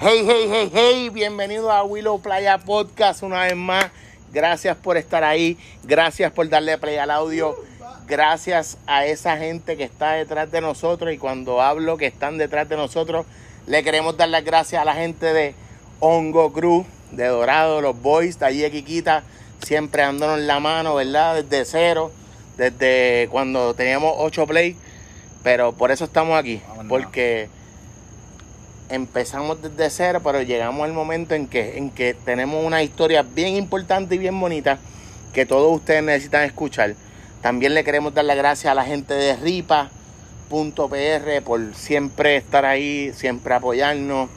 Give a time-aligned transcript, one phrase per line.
[0.00, 3.90] Hey, hey, hey, hey, bienvenido a Willow Playa Podcast una vez más.
[4.32, 7.54] Gracias por estar ahí, gracias por darle play al audio,
[8.06, 12.66] gracias a esa gente que está detrás de nosotros y cuando hablo que están detrás
[12.70, 13.26] de nosotros,
[13.66, 15.54] le queremos dar las gracias a la gente de
[16.00, 19.22] Hongo Cruz, de Dorado, los boys, de allí de Quiquita,
[19.62, 21.42] siempre dándonos la mano, ¿verdad?
[21.42, 22.10] Desde cero,
[22.56, 24.76] desde cuando teníamos 8 play,
[25.42, 27.50] pero por eso estamos aquí, porque
[28.88, 33.56] empezamos desde cero, pero llegamos al momento en que, en que tenemos una historia bien
[33.56, 34.78] importante y bien bonita
[35.32, 36.94] que todos ustedes necesitan escuchar.
[37.42, 39.88] También le queremos dar las gracias a la gente de ripa.pr
[41.44, 44.30] por siempre estar ahí, siempre apoyarnos.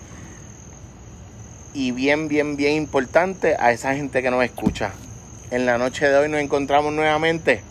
[1.73, 4.91] Y bien, bien, bien importante a esa gente que nos escucha.
[5.51, 7.61] En la noche de hoy nos encontramos nuevamente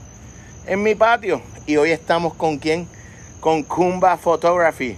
[0.67, 1.43] en mi patio.
[1.67, 2.89] Y hoy estamos con quién?
[3.41, 4.97] Con Kumba Photography.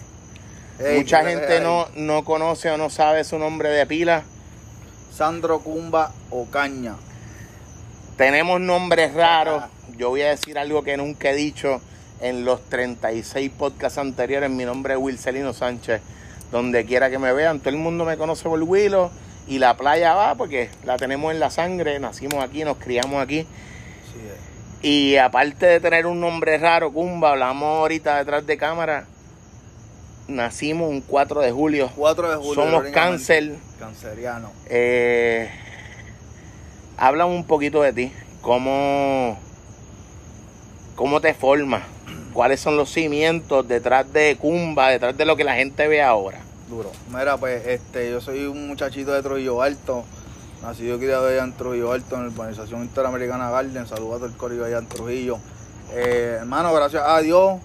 [0.82, 4.22] Hey, Mucha ¿qué gente no, no conoce o no sabe su nombre de pila.
[5.14, 6.94] Sandro Cumba Ocaña.
[8.16, 9.62] Tenemos nombres raros.
[9.98, 11.82] Yo voy a decir algo que nunca he dicho
[12.22, 14.48] en los 36 podcasts anteriores.
[14.48, 16.00] Mi nombre es Wilcelino Sánchez.
[16.50, 19.10] Donde quiera que me vean, todo el mundo me conoce por Willow.
[19.48, 22.00] Y la playa va porque la tenemos en la sangre.
[22.00, 23.42] Nacimos aquí, nos criamos aquí.
[23.42, 24.88] Sí, eh.
[24.88, 29.04] Y aparte de tener un nombre raro, Kumba, hablamos ahorita detrás de cámara.
[30.30, 31.90] Nacimos un 4 de julio.
[31.96, 32.54] 4 de julio.
[32.54, 33.56] Somos cáncer.
[33.80, 34.52] Canceriano.
[34.66, 35.50] Eh,
[36.96, 38.12] háblame un poquito de ti.
[38.40, 39.36] ¿Cómo,
[40.94, 41.82] ¿Cómo te formas?
[42.32, 46.38] ¿Cuáles son los cimientos detrás de Kumba, detrás de lo que la gente ve ahora?
[46.68, 46.92] Duro.
[47.12, 50.04] Mira, pues este, yo soy un muchachito de Trujillo Alto.
[50.62, 53.88] Nacido y criado allá en Trujillo Alto, en la urbanización interamericana Garden.
[53.88, 55.38] Saludos a todo el corillo allá en Trujillo.
[55.92, 57.58] Eh, hermano, gracias a Dios.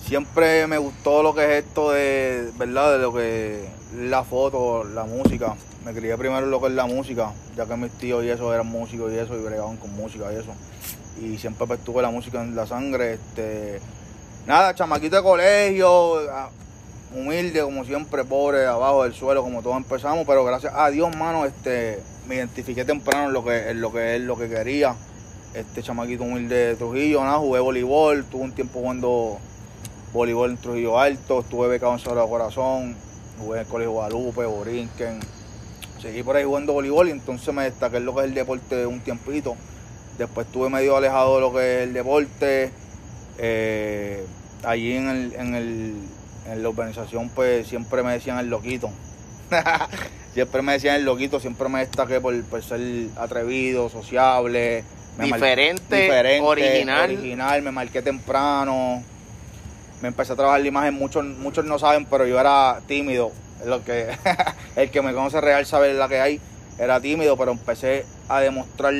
[0.00, 2.92] Siempre me gustó lo que es esto de, ¿verdad?
[2.92, 5.54] De lo que la foto, la música.
[5.84, 8.66] Me crié primero lo que es la música, ya que mis tíos y eso eran
[8.66, 10.52] músicos y eso, y bregaban con música y eso.
[11.20, 13.14] Y siempre pues, tuve la música en la sangre.
[13.14, 13.80] Este,
[14.46, 16.50] nada, chamaquito de colegio, ah,
[17.14, 21.44] humilde como siempre, pobre, abajo del suelo, como todos empezamos, pero gracias a Dios, mano,
[21.44, 24.94] este, me identifiqué temprano en lo que, en lo que es lo que quería.
[25.54, 29.38] Este chamaquito humilde de Trujillo, nada, jugué voleibol, tuve un tiempo jugando
[30.12, 32.96] voleibol en Trujillo Alto, estuve becado en Sagrado Corazón,
[33.38, 35.20] jugué en el Colegio Guadalupe, Borinquen,
[36.00, 38.86] seguí por ahí jugando voleibol y entonces me destaqué en lo que es el deporte
[38.86, 39.56] un tiempito.
[40.18, 42.70] Después estuve medio alejado de lo que es el deporte.
[43.38, 44.24] eh,
[44.64, 45.94] allí en, el, en, el,
[46.50, 48.90] en la urbanización pues siempre me decían el loquito.
[50.34, 52.80] siempre me decían el loquito, siempre me destaqué por, por ser
[53.16, 54.82] atrevido, sociable.
[55.16, 55.38] me mar-
[55.96, 57.10] Diferente, original.
[57.12, 59.02] original, me marqué temprano.
[60.00, 63.32] Me empecé a trabajar la imagen, muchos, muchos no saben, pero yo era tímido.
[63.64, 64.08] Lo que,
[64.76, 66.40] el que me conoce real sabe la que hay.
[66.78, 68.94] Era tímido, pero empecé a demostrar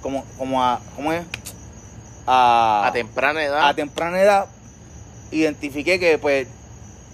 [0.00, 1.24] como, como a, ¿cómo es?
[2.26, 3.68] A, A temprana edad.
[3.68, 4.46] a temprana edad
[5.32, 6.46] identifiqué que pues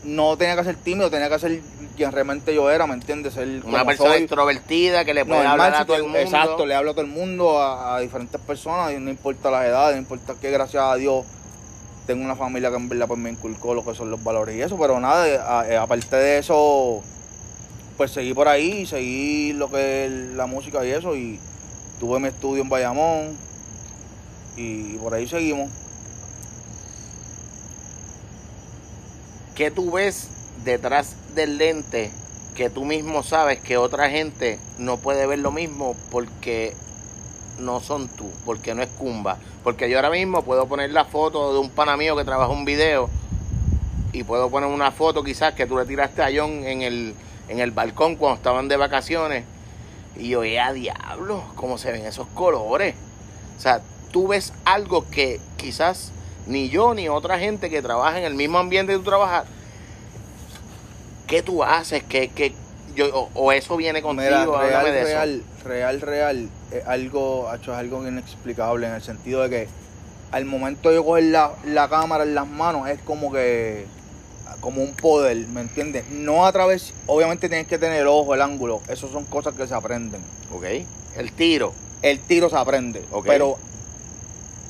[0.05, 1.61] no tenía que ser tímido, tenía que ser
[1.97, 3.35] quien realmente yo era, ¿me entiendes?
[3.35, 4.23] Ser una persona soy.
[4.23, 6.19] extrovertida que le puede hablar si a todo el mundo.
[6.19, 9.65] Exacto, le hablo a todo el mundo, a, a diferentes personas, y no importa las
[9.65, 11.25] edades, no importa que gracias a Dios
[12.09, 14.63] tengo una familia que en verdad pues, me inculcó lo que son los valores y
[14.63, 17.03] eso, pero nada, eh, eh, aparte de eso,
[17.99, 21.39] pues seguí por ahí, seguí lo que es la música y eso, y
[22.01, 23.37] tuve mi estudio en Bayamón,
[24.57, 25.71] y por ahí seguimos.
[29.55, 30.29] ¿Qué tú ves
[30.65, 32.11] detrás del lente
[32.57, 36.73] que tú mismo sabes que otra gente no puede ver lo mismo porque
[37.59, 39.39] no son tú, porque no es Kumba?
[39.65, 42.65] Porque yo ahora mismo puedo poner la foto de un pana mío que trabaja un
[42.65, 43.11] video
[44.13, 47.15] y puedo poner una foto quizás que tú le tiraste a John en el,
[47.49, 49.45] en el balcón cuando estaban de vacaciones
[50.17, 51.45] y yo, ¡eh, a diablo!
[51.55, 52.95] ¿Cómo se ven esos colores?
[53.57, 53.81] O sea,
[54.11, 56.13] tú ves algo que quizás
[56.47, 59.45] ni yo ni otra gente que trabaja en el mismo ambiente que tú trabajas,
[61.27, 62.03] ¿qué tú haces?
[62.03, 62.55] ¿Qué, qué,
[62.99, 64.29] yo, o, o eso viene contigo?
[64.29, 65.09] Mira, real, de eso.
[65.09, 69.69] real, real, real, es algo, hecho, es algo inexplicable en el sentido de que
[70.33, 73.87] al momento de yo coger la, la cámara en las manos es como que
[74.61, 76.09] como un poder, ¿me entiendes?
[76.11, 79.67] No a través, obviamente tienes que tener el ojo, el ángulo, eso son cosas que
[79.69, 80.21] se aprenden.
[80.53, 80.65] Ok.
[81.17, 81.73] El tiro.
[82.03, 83.27] El tiro se aprende, Ok.
[83.27, 83.56] pero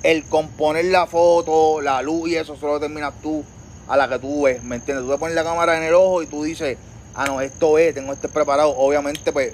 [0.02, 3.42] el componer la foto, la luz y eso solo determinas tú
[3.88, 5.06] a la que tú ves, ¿me entiendes?
[5.06, 6.76] Tú te pones la cámara en el ojo y tú dices,
[7.18, 8.70] ah, no, esto es, tengo este preparado.
[8.76, 9.52] Obviamente, pues,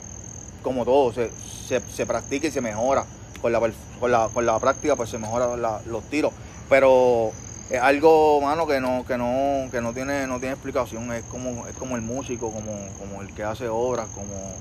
[0.62, 1.30] como todo, se,
[1.66, 3.04] se, se practica y se mejora.
[3.42, 3.60] Con la,
[4.00, 6.32] con la, con la práctica, pues se mejoran los tiros.
[6.68, 7.32] Pero
[7.68, 11.12] es algo, mano, que no, que no, que no tiene, no tiene explicación.
[11.12, 14.54] Es como, es como el músico, como, como el que hace obras, como,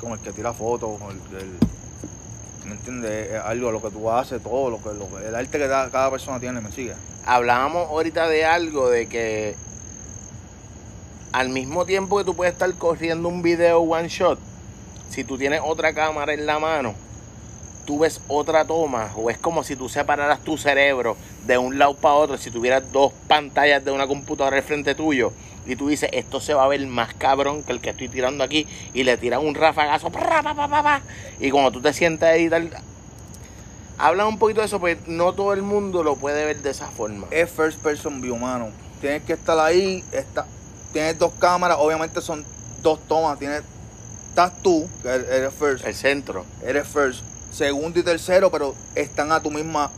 [0.00, 0.98] como el que tira fotos,
[2.66, 3.30] ¿me entiendes?
[3.32, 6.10] Es algo lo que tú haces, todo lo que, lo el arte que da- cada
[6.10, 6.94] persona tiene, me sigue.
[7.26, 9.54] Hablábamos ahorita de algo de que
[11.32, 14.38] al mismo tiempo que tú puedes estar corriendo un video one shot,
[15.08, 16.94] si tú tienes otra cámara en la mano,
[17.86, 21.16] tú ves otra toma, o es como si tú separaras tu cerebro
[21.46, 25.32] de un lado para otro, si tuvieras dos pantallas de una computadora al frente tuyo,
[25.66, 28.44] y tú dices, esto se va a ver más cabrón que el que estoy tirando
[28.44, 30.10] aquí, y le tiras un rafagazo,
[31.40, 32.62] y cuando tú te sientas a editar,
[33.98, 36.88] habla un poquito de eso, pues no todo el mundo lo puede ver de esa
[36.88, 37.26] forma.
[37.30, 38.70] Es first person view, mano.
[39.00, 40.46] Tienes que estar ahí, está,
[40.92, 42.44] tienes dos cámaras, obviamente son
[42.82, 43.62] dos tomas, tienes,
[44.28, 46.44] estás tú, que eres first, El centro.
[46.64, 47.22] eres first,
[47.52, 49.90] segundo y tercero, pero están a tu misma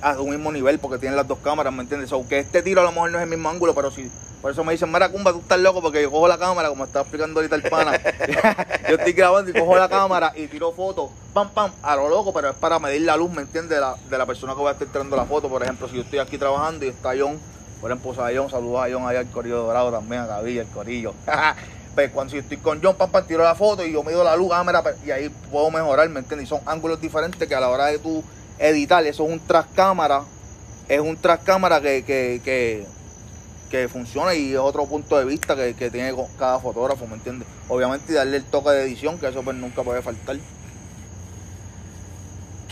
[0.00, 2.12] a tu mismo nivel porque tienen las dos cámaras, ¿me entiendes?
[2.12, 4.10] Aunque este tiro a lo mejor no es el mismo ángulo, pero sí.
[4.40, 6.84] Por eso me dicen, Mara Cumba, tú estás loco porque yo cojo la cámara, como
[6.84, 7.92] estaba explicando ahorita el pana.
[8.88, 12.32] yo estoy grabando y cojo la cámara y tiro fotos, pam, pam, a lo loco,
[12.32, 13.76] pero es para medir la luz, ¿me entiendes?
[13.76, 15.48] De la, de la persona que va a estar tirando la foto.
[15.48, 17.38] Por ejemplo, si yo estoy aquí trabajando y está John,
[17.82, 20.68] por ejemplo, sea, John, saludos a John allá al Corillo Dorado también, a Gavilla, el
[20.68, 21.14] Corillo.
[21.96, 24.50] pues cuando si estoy con John, pam, tiro la foto y yo mido la luz,
[24.50, 26.46] cámara, pues, y ahí puedo mejorar, ¿me entiendes?
[26.46, 28.22] Y son ángulos diferentes que a la hora de tú
[28.60, 30.22] editar, eso es un tras cámara,
[30.88, 32.86] es un tras cámara que, que, que,
[33.68, 37.48] que funciona y es otro punto de vista que, que tiene cada fotógrafo, ¿me entiendes?
[37.68, 40.36] Obviamente darle el toque de edición, que eso pues nunca puede faltar.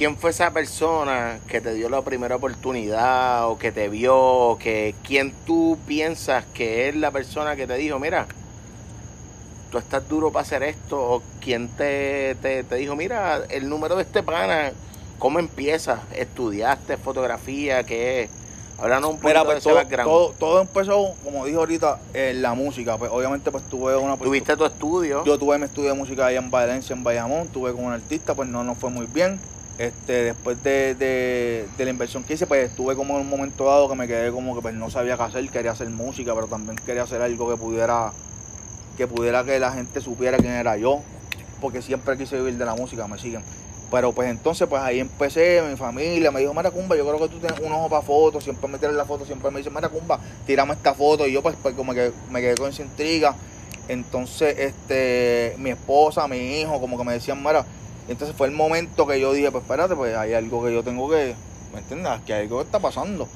[0.00, 4.17] ¿Quién fue esa persona que te dio la primera oportunidad o que te vio?
[4.17, 8.26] o Que, ¿Quién tú piensas que es la persona que te dijo, mira,
[9.70, 10.99] tú estás duro para hacer esto?
[10.99, 14.73] ¿O quién te, te, te dijo, mira, el número de este pana,
[15.19, 16.00] ¿cómo empiezas?
[16.17, 17.85] ¿Estudiaste fotografía?
[17.85, 18.31] ¿Qué es?
[18.79, 22.97] Háblanos un Mira, de pues todo, todo, todo empezó, como dije ahorita, en la música.
[22.97, 24.17] Pues obviamente pues tuve una...
[24.17, 25.26] ¿Tuviste tu estudio?
[25.26, 28.35] Yo tuve mi estudio de música allá en Valencia, en Bayamón, tuve con un artista,
[28.35, 29.38] pues no nos fue muy bien.
[29.81, 33.94] Este, después de, la inversión que hice, pues estuve como en un momento dado que
[33.94, 37.05] me quedé como que pues no sabía qué hacer, quería hacer música, pero también quería
[37.05, 38.12] hacer algo que pudiera,
[38.99, 41.00] que pudiera que la gente supiera quién era yo,
[41.62, 43.43] porque siempre quise vivir de la música, me siguen.
[43.91, 47.35] Pero pues entonces pues ahí empecé, mi familia me dijo, Mira Cumba, yo creo que
[47.35, 49.88] tú tienes un ojo para fotos, siempre me tiran la foto, siempre me dicen, Mira
[49.88, 53.35] Cumba, tirame esta foto, y yo pues, pues como que me quedé con esa intriga.
[53.88, 57.65] Entonces, este, mi esposa, mi hijo, como que me decían, mira,
[58.11, 61.09] entonces fue el momento que yo dije, pues espérate, pues hay algo que yo tengo
[61.09, 61.35] que,
[61.73, 62.12] ¿me entiendes?
[62.27, 63.29] Que hay algo que está pasando.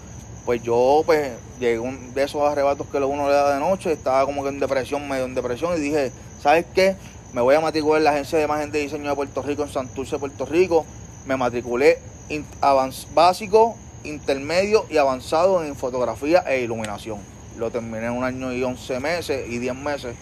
[0.44, 4.26] Pues yo, pues, llegué un de esos arrebatos que uno le da de noche, estaba
[4.26, 6.12] como que en depresión, medio en depresión, y dije,
[6.42, 6.96] ¿sabes qué?
[7.32, 9.70] Me voy a matricular en la Agencia de Imagen de Diseño de Puerto Rico, en
[9.70, 10.84] Santurce, Puerto Rico.
[11.24, 11.98] Me matriculé
[13.14, 17.18] básico, intermedio y avanzado en fotografía e iluminación.
[17.58, 20.16] Lo terminé en un año y 11 meses y 10 meses.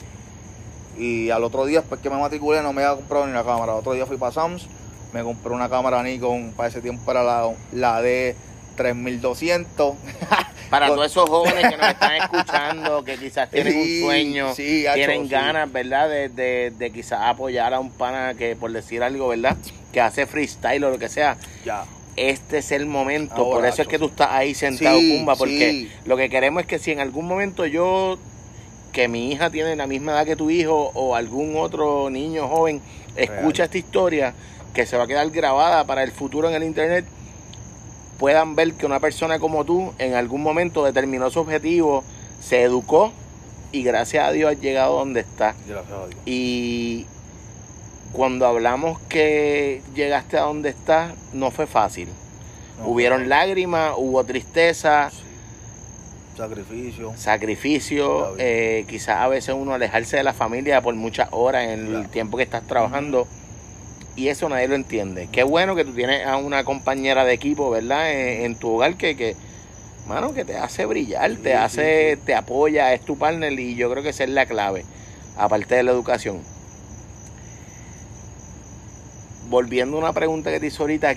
[0.98, 3.72] Y al otro día, después que me matriculé, no me había comprado ni la cámara.
[3.72, 4.66] Al otro día fui para Sams,
[5.12, 8.36] me compré una cámara Nikon, para ese tiempo era la, la de
[8.76, 9.94] 3200.
[10.70, 14.86] Para todos esos jóvenes que nos están escuchando, que quizás tienen Sí, un sueño, sí,
[14.94, 16.08] tienen ganas, ¿verdad?
[16.08, 19.54] De, de, de quizás apoyar a un pana que, por decir algo, ¿verdad?
[19.92, 21.36] Que hace freestyle o lo que sea.
[21.64, 21.84] ya.
[22.16, 23.36] Este es el momento.
[23.36, 26.66] Ahora, por eso es que tú estás ahí sentado, Pumba, porque lo que queremos es
[26.68, 28.18] que si en algún momento yo,
[28.92, 32.80] que mi hija tiene la misma edad que tu hijo o algún otro niño joven,
[33.16, 33.66] escucha Real.
[33.66, 34.34] esta historia
[34.74, 37.04] que se va a quedar grabada para el futuro en el internet,
[38.18, 42.04] puedan ver que una persona como tú en algún momento determinó su objetivo,
[42.40, 43.12] se educó
[43.72, 45.54] y gracias a Dios has llegado donde está.
[45.66, 46.20] Gracias a Dios.
[46.26, 47.06] Y
[48.12, 52.08] cuando hablamos que llegaste a donde estás, no fue fácil.
[52.78, 55.31] No, Hubieron lágrimas, hubo tristeza, sí.
[56.48, 57.12] Sacrificio.
[57.16, 62.08] sacrificio, eh, quizás a veces uno alejarse de la familia por muchas horas en el
[62.08, 63.26] tiempo que estás trabajando.
[64.16, 65.28] Y eso nadie lo entiende.
[65.32, 68.12] Qué bueno que tú tienes a una compañera de equipo, ¿verdad?
[68.12, 69.36] En, en tu hogar que, que,
[70.06, 72.22] mano, que te hace brillar, Sí, te sí, hace, sí.
[72.26, 74.84] te apoya, es tu partner y yo creo que esa es la clave,
[75.36, 76.40] aparte de la educación.
[79.48, 81.14] Volviendo a una pregunta que te hice ahorita,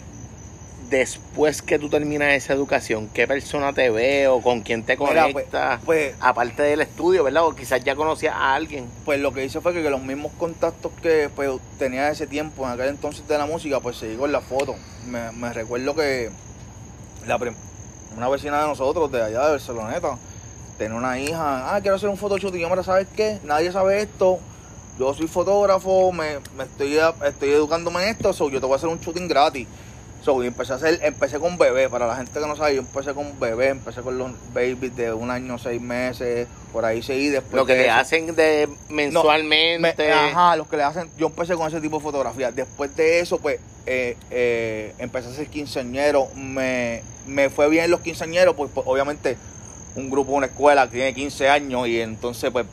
[0.89, 5.23] después que tú terminas esa educación, ¿qué persona te ve o con quién te Mira,
[5.23, 5.81] pues, conectas?
[5.85, 7.45] Pues, aparte del estudio, ¿verdad?
[7.45, 8.87] O quizás ya conocías a alguien.
[9.03, 12.65] pues lo que hice fue que, que los mismos contactos que pues, tenía ese tiempo,
[12.65, 14.75] en aquel entonces de la música, pues seguí con la foto.
[15.07, 16.29] Me, me recuerdo que
[17.27, 17.39] la
[18.15, 20.17] una vecina de nosotros, de allá de Barceloneta,
[20.77, 22.55] tenía una hija, ah, quiero hacer un photoshoot.
[22.55, 23.39] Y yo, mira, ¿sabes qué?
[23.43, 24.39] Nadie sabe esto.
[24.97, 28.77] Yo soy fotógrafo, me, me estoy, estoy educándome en esto, so yo te voy a
[28.77, 29.67] hacer un shooting gratis.
[30.25, 32.81] So, y empecé a hacer, empecé con bebé, para la gente que no sabe, yo
[32.81, 37.29] empecé con bebé, empecé con los babies de un año, seis meses, por ahí seguí
[37.29, 37.53] después.
[37.53, 40.07] Lo que de le eso- hacen de mensualmente.
[40.07, 41.09] me- ajá, los que le hacen.
[41.15, 42.51] Yo empecé con ese tipo de fotografía.
[42.51, 46.27] Después de eso, pues, eh, eh, empecé a ser quinceañero.
[46.35, 49.37] Me, me fue bien los quinceañeros, pues, pues, obviamente,
[49.95, 52.65] un grupo, una escuela que tiene 15 años y entonces, pues,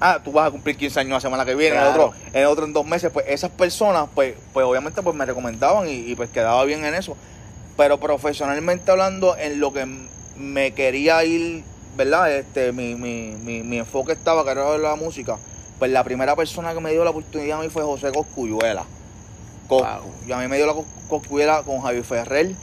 [0.00, 1.88] ah, tú vas a cumplir 15 años la semana que viene, Claro.
[1.90, 5.24] el otro, el otro en dos meses, pues, esas personas, pues, pues obviamente, pues, me
[5.26, 7.16] recomendaban y, y, pues quedaba bien en eso.
[7.76, 9.86] Pero profesionalmente hablando, en lo que
[10.36, 11.62] me quería ir,
[11.96, 12.32] ¿verdad?
[12.34, 15.36] Este, mi, mi, mi, mi enfoque estaba, que era la música.
[15.78, 18.84] Pues la primera persona que me dio la oportunidad a mí fue José Coscuyuela.
[19.68, 19.84] Coscu.
[19.86, 20.12] Wow.
[20.28, 22.54] Y a mí me dio la cos- Coscuyuela con Javi Ferrer,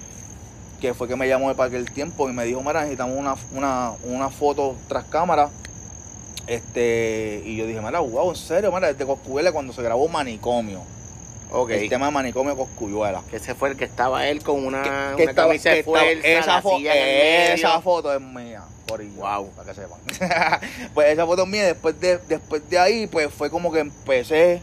[0.79, 3.93] que fue que me llamó para aquel tiempo y me dijo, mira, necesitamos una, una,
[4.03, 5.49] una foto tras cámara.
[6.47, 10.81] Este, y yo dije, mira, wow, en serio, mira, desde Coscuyuela cuando se grabó Manicomio.
[11.51, 11.71] Ok.
[11.71, 13.21] El tema de Manicomio Coscuyuela.
[13.29, 15.79] Que ese fue el que estaba él con una, Que- una que estaba- camisa de
[15.79, 19.49] estaba- fuerza, esa, fo- el esa foto es mía, corillo, Wow.
[19.51, 19.99] para que sepan.
[20.93, 24.61] pues esa foto es mía, después de, después de ahí, pues fue como que empecé,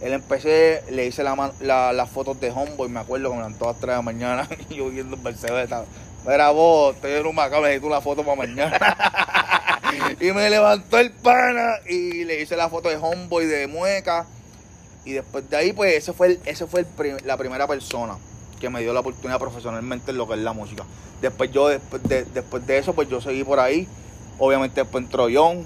[0.00, 3.66] él empecé, le hice la, la- las fotos de Homeboy, me acuerdo que me levantó
[3.68, 5.68] a las 3 de la mañana y yo viendo el Mercedes,
[6.26, 8.78] mira vos, estoy en un macabro, necesito una foto para mañana.
[10.20, 14.26] y me levantó el pana y le hice la foto de Homeboy de Mueca.
[15.04, 18.16] Y después de ahí, pues ese fue, el, ese fue el la primera persona
[18.60, 20.84] que me dio la oportunidad profesionalmente en lo que es la música.
[21.20, 23.86] Después yo, después de, después de eso, pues yo seguí por ahí.
[24.38, 25.64] Obviamente después entró John,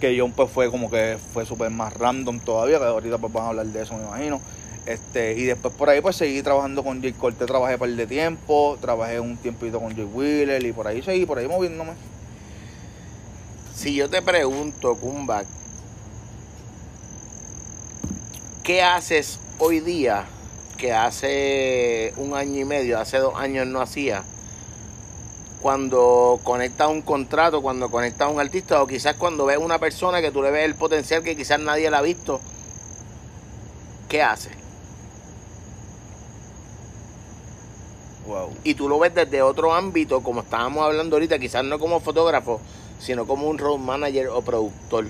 [0.00, 3.44] que John pues fue como que fue súper más random todavía, que ahorita pues van
[3.44, 4.40] a hablar de eso, me imagino.
[4.86, 8.06] Este, y después por ahí pues seguí trabajando con Jay Corte, trabajé un par de
[8.06, 11.92] tiempo, trabajé un tiempito con Jay Wheeler y por ahí seguí, por ahí moviéndome.
[13.76, 15.44] Si yo te pregunto, Kumba,
[18.62, 20.24] ¿qué haces hoy día
[20.78, 24.24] que hace un año y medio, hace dos años no hacía?
[25.60, 30.22] Cuando conectas un contrato, cuando conectas a un artista, o quizás cuando ves una persona
[30.22, 32.40] que tú le ves el potencial que quizás nadie la ha visto,
[34.08, 34.52] ¿qué haces?
[38.26, 38.50] Wow.
[38.64, 42.60] y tú lo ves desde otro ámbito, como estábamos hablando ahorita, quizás no como fotógrafo,
[42.98, 45.06] sino como un road manager o productor,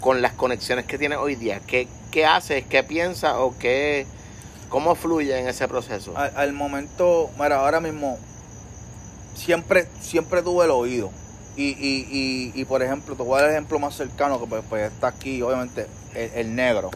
[0.00, 1.60] con las conexiones que tienes hoy día.
[1.66, 2.64] ¿Qué, qué haces?
[2.66, 3.34] ¿Qué piensas?
[3.36, 4.06] ¿O qué,
[4.68, 6.14] cómo fluye en ese proceso?
[6.16, 8.18] Al, momento, mira, ahora mismo
[9.34, 11.10] siempre, siempre tuve el oído.
[11.56, 14.46] Y, y, y, y, por ejemplo, te voy a dar el ejemplo más cercano que
[14.46, 16.90] pues, pues, está aquí, obviamente, el, el negro.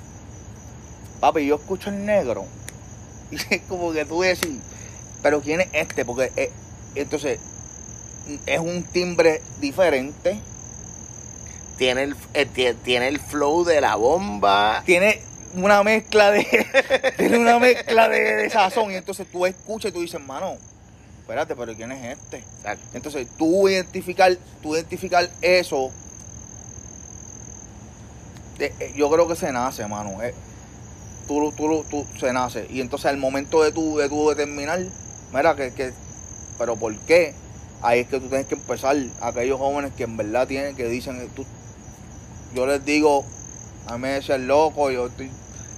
[1.19, 2.45] Papi, yo escucho el negro.
[3.33, 4.59] Y es como que tú decís,
[5.23, 6.05] pero ¿quién es este?
[6.05, 6.53] Porque eh,
[6.95, 7.39] entonces
[8.47, 10.39] es un timbre diferente.
[11.79, 14.83] Tiene el, eh, tie- tiene el flow de la bomba.
[14.87, 15.21] Tiene
[15.55, 16.45] una mezcla de.
[17.17, 18.93] tiene una mezcla de, de sazón.
[18.93, 20.57] Y entonces tú escuchas y tú dices, mano,
[21.21, 22.39] espérate, pero ¿quién es este?
[22.39, 22.85] Exacto.
[22.95, 25.91] Entonces, tú identificar, tú identificar eso,
[28.59, 30.23] de- eh, yo creo que se nace, mano.
[30.23, 30.35] eh.
[31.27, 32.67] tú, tú, tú, se nace.
[32.71, 34.81] Y entonces, al momento de tú, de tú determinar,
[35.33, 35.93] mira, que, que,
[36.59, 37.35] pero ¿por qué?
[37.83, 38.97] Ahí es que tú tienes que empezar.
[39.21, 41.45] Aquellos jóvenes que en verdad tienen, que dicen, tú,
[42.55, 43.25] yo les digo,
[43.87, 45.31] a mí decía el loco, yo estoy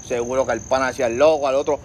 [0.06, 1.80] seguro que al pana decía el loco, al otro.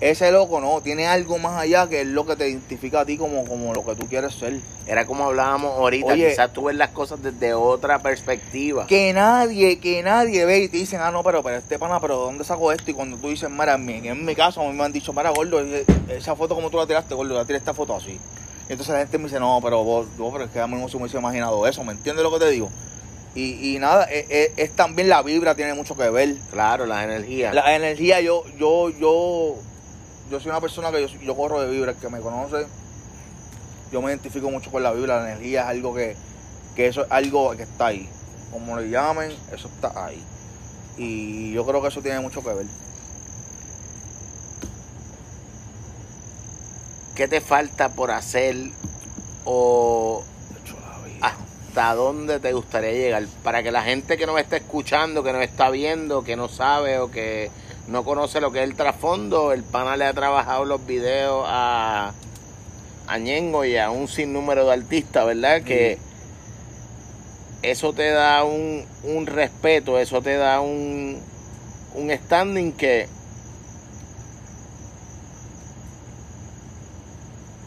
[0.00, 3.16] Ese loco no, tiene algo más allá que es lo que te identifica a ti
[3.16, 4.58] como, como lo que tú quieres ser.
[4.84, 6.30] Era como hablábamos ahorita, Oye.
[6.30, 8.88] quizás tú ves las cosas desde otra perspectiva.
[8.88, 12.16] Que nadie, que nadie ve y te dicen, ah, no, pero, pero este pana, pero
[12.16, 12.90] ¿dónde sacó esto?
[12.90, 15.12] Y cuando tú dices, mira, en mi, en mi caso, a mí me han dicho,
[15.12, 18.18] mira, gordo, eh, esa foto como tú la tiraste, gordo, la tiré esta foto así.
[18.72, 20.88] Entonces la gente me dice, no, pero vos, no, pero es que a mí no
[20.88, 22.70] se me hubiese imaginado eso, ¿me entiendes lo que te digo?
[23.34, 26.36] Y, y nada, es, es- es también la vibra, tiene mucho que ver.
[26.50, 27.52] Claro, la energía.
[27.52, 29.56] La energía, yo, yo, yo,
[30.30, 32.66] yo soy una persona que yo, yo corro de vibra, el que me conoce,
[33.92, 36.16] yo me identifico mucho con la vibra, la energía es algo que,
[36.74, 38.08] que eso es algo que está ahí.
[38.50, 40.22] Como le llamen, eso está ahí.
[40.96, 42.66] Y yo creo que eso tiene mucho que ver.
[47.14, 48.56] ¿Qué te falta por hacer
[49.44, 50.24] o
[51.20, 53.24] hasta dónde te gustaría llegar?
[53.42, 56.98] Para que la gente que nos está escuchando, que nos está viendo, que no sabe
[56.98, 57.50] o que
[57.86, 62.12] no conoce lo que es el trasfondo, el pana le ha trabajado los videos a,
[63.06, 65.62] a Ñengo y a un sinnúmero de artistas, ¿verdad?
[65.62, 65.98] Que
[67.60, 71.20] eso te da un, un respeto, eso te da un,
[71.94, 73.06] un standing que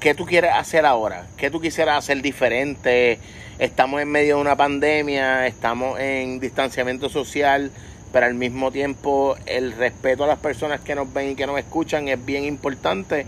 [0.06, 1.26] ¿qué tú quieres hacer ahora?
[1.36, 3.18] ¿Qué tú quisieras hacer diferente?
[3.58, 7.72] Estamos en medio de una pandemia, estamos en distanciamiento social,
[8.14, 11.58] pero al mismo tiempo el respeto a las personas que nos ven y que nos
[11.58, 13.26] escuchan es bien importante.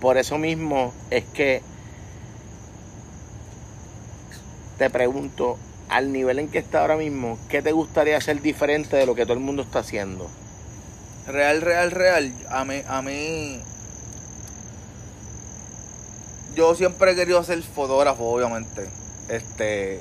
[0.00, 1.62] por eso mismo es que
[4.78, 9.06] te pregunto, al nivel en que está ahora mismo, ¿qué te gustaría hacer diferente de
[9.06, 10.28] lo que todo el mundo está haciendo?
[11.28, 12.32] Real, real, real.
[12.50, 13.60] A mí, a mí.
[16.56, 18.88] Yo siempre he querido ser fotógrafo, obviamente.
[19.28, 20.00] Este.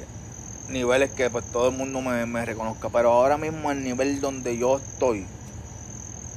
[0.70, 2.88] Niveles que pues todo el mundo me, reconozca.
[2.90, 5.26] Pero ahora mismo el nivel donde yo estoy.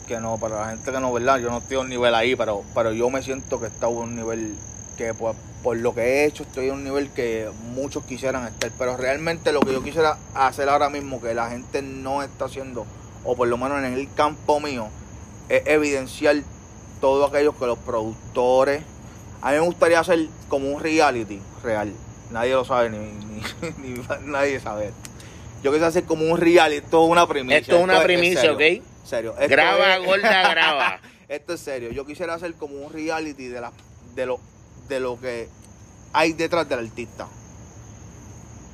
[0.08, 1.38] Que no, para la gente que no, ¿verdad?
[1.38, 3.90] Yo no estoy a un nivel ahí, pero, pero yo me siento que está a
[3.90, 4.56] un nivel
[4.96, 8.72] que pues, por lo que he hecho estoy a un nivel que muchos quisieran estar.
[8.76, 12.86] Pero realmente lo que yo quisiera hacer ahora mismo, que la gente no está haciendo
[13.24, 14.88] o por lo menos en el campo mío,
[15.48, 16.42] es evidenciar
[17.00, 18.82] todo aquello que los productores.
[19.42, 21.92] A mí me gustaría hacer como un reality real.
[22.30, 23.42] Nadie lo sabe, ni, ni,
[23.94, 24.92] ni nadie sabe.
[25.62, 27.58] Yo quisiera hacer como un reality, esto es una primicia.
[27.58, 28.60] Esto es una primicia, ¿ok?
[29.04, 29.32] Serio.
[29.38, 31.00] Esto Graba, es- gorda, graba.
[31.28, 31.90] esto es serio.
[31.92, 33.72] Yo quisiera hacer como un reality de, la,
[34.14, 34.38] de, lo,
[34.88, 35.48] de lo que
[36.12, 37.26] hay detrás del artista.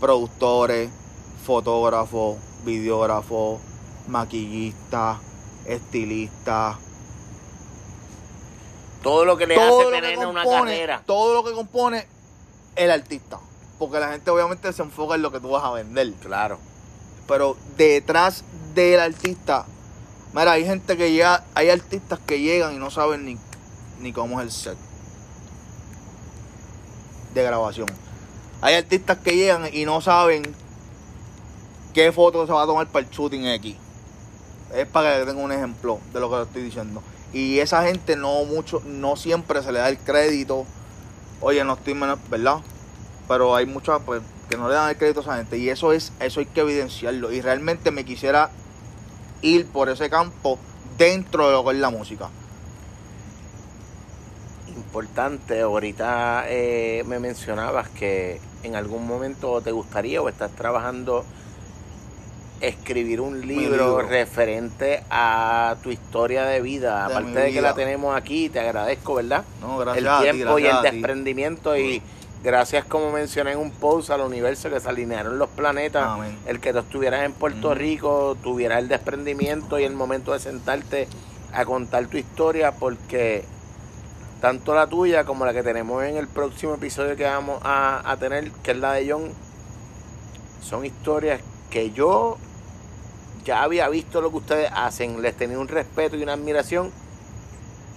[0.01, 0.91] Productores,
[1.47, 3.61] fotógrafos, videógrafos,
[4.09, 5.19] maquillistas,
[5.67, 6.77] estilistas.
[9.05, 11.03] Todo lo que le Todo hace tener una carrera.
[11.07, 12.07] todo lo que compone
[12.75, 13.39] el artista.
[13.79, 16.13] Porque la gente obviamente se enfoca en lo que tú vas a vender.
[16.15, 16.59] Claro.
[17.29, 18.45] pero detrás
[18.75, 19.65] del artista,
[20.35, 23.39] mira, hay gente que llega, hay artistas que llegan y no saben ni,
[24.01, 24.77] ni cómo es el set
[27.35, 27.89] de grabación.
[28.61, 30.43] Hay artistas que llegan y no saben
[31.93, 33.77] qué foto se va a tomar para el shooting X.
[34.75, 37.03] Es para que tenga un ejemplo de lo que estoy diciendo.
[37.35, 40.65] Y esa gente no mucho, no siempre se le da el crédito.
[41.41, 42.59] Oye, no estoy menos, ¿verdad?
[43.27, 45.59] Pero hay muchas pues, que no le dan el crédito a esa gente.
[45.59, 47.33] Y eso es, eso hay que evidenciarlo.
[47.33, 48.51] Y realmente me quisiera
[49.43, 50.61] ir por ese campo
[50.97, 52.29] dentro de lo que es la música.
[54.69, 61.25] Importante, ahorita eh, me mencionabas que en algún momento te gustaría o estás trabajando
[62.61, 64.03] escribir un libro, libro.
[64.03, 67.07] referente a tu historia de vida.
[67.09, 69.45] De Aparte de que la tenemos aquí, te agradezco, ¿verdad?
[69.61, 70.91] No, gracias el a ti, tiempo y el a ti.
[70.91, 72.03] desprendimiento y
[72.43, 76.39] gracias como mencioné en un post al universo que se alinearon los planetas Amén.
[76.47, 77.75] el que tú estuvieras en Puerto.
[77.75, 81.09] Rico tuvieras el desprendimiento y el momento de sentarte
[81.53, 83.45] a contar tu historia porque
[84.41, 88.17] tanto la tuya como la que tenemos en el próximo episodio que vamos a, a
[88.19, 89.31] tener que es la de John
[90.63, 91.41] son historias
[91.75, 92.37] que yo
[93.45, 96.93] ya había visto lo que ustedes hacen les tenía un respeto y una admiración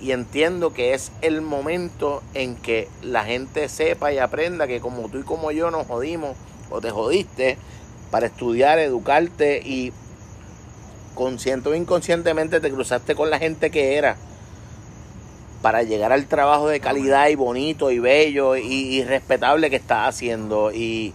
[0.02, 5.10] y entiendo que es el momento en que la gente sepa y aprenda que como
[5.10, 6.36] tú y como yo nos jodimos
[6.72, 7.60] o te jodiste
[8.10, 9.94] para estudiar, educarte y
[11.13, 14.18] consciente o inconscientemente te cruzaste con la gente que era
[15.62, 20.72] para llegar al trabajo de calidad y bonito y bello y, respetable que estás haciendo
[20.72, 21.13] y,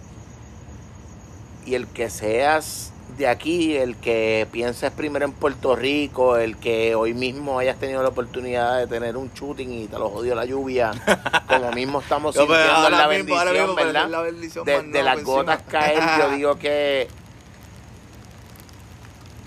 [1.65, 6.95] y el que seas de aquí, el que pienses primero en Puerto Rico, el que
[6.95, 10.45] hoy mismo hayas tenido la oportunidad de tener un shooting y te lo jodió la
[10.45, 10.91] lluvia,
[11.47, 14.09] como mismo estamos Yo, sintiendo ahora la mismo, ahora bendición, mismo, ¿verdad?
[14.09, 17.07] la bendición de, las gotas caer, yo digo que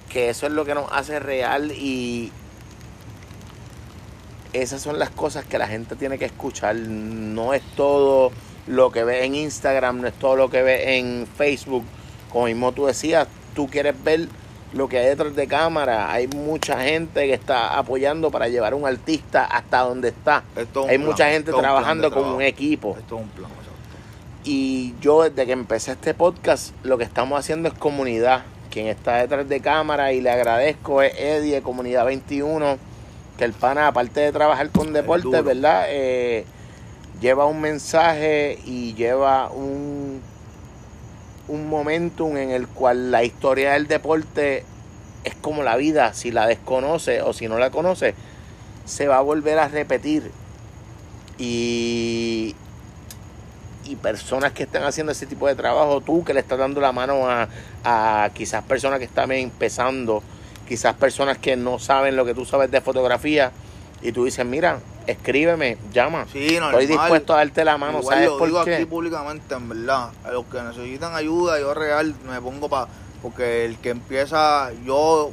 [0.08, 2.32] que eso es lo que nos hace real y
[4.52, 6.74] esas son las cosas que la gente tiene que escuchar.
[6.74, 8.32] No es todo
[8.66, 11.84] lo que ve en Instagram, no es todo lo que ve en Facebook.
[12.36, 14.28] Como mismo tú decías, tú quieres ver
[14.74, 16.12] lo que hay detrás de cámara.
[16.12, 20.44] Hay mucha gente que está apoyando para llevar a un artista hasta donde está.
[20.54, 22.94] Esto Hay plan, mucha gente trabajando como un equipo.
[22.98, 23.72] Esto es un plan, exacto.
[24.44, 28.42] Y yo desde que empecé este podcast, lo que estamos haciendo es comunidad.
[28.70, 32.76] Quien está detrás de cámara y le agradezco es Eddie de Comunidad 21,
[33.38, 35.42] que el pana, aparte de trabajar con deporte, duro.
[35.42, 35.86] ¿verdad?
[35.88, 36.44] Eh,
[37.18, 40.20] lleva un mensaje y lleva un,
[41.48, 44.64] un momentum en el cual la historia del deporte
[45.24, 46.14] es como la vida.
[46.14, 48.14] Si la desconoce o si no la conoce,
[48.84, 50.30] se va a volver a repetir.
[51.38, 52.54] Y,
[53.84, 56.92] y personas que están haciendo ese tipo de trabajo, tú que le estás dando la
[56.92, 57.48] mano a,
[57.84, 60.22] a quizás personas que están empezando,
[60.66, 63.52] quizás personas que no saben lo que tú sabes de fotografía,
[64.02, 66.26] y tú dices, mira, escríbeme, llama.
[66.32, 66.80] Sí, normal.
[66.82, 68.74] Estoy dispuesto a darte la mano, Igual ¿sabes lo por digo qué?
[68.76, 70.10] aquí públicamente, en verdad.
[70.24, 72.88] A los que necesitan ayuda, yo real me pongo para.
[73.22, 75.30] Porque el que empieza, yo.